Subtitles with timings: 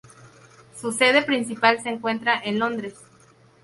[0.75, 2.95] Su sede principal se encuentra en Londres.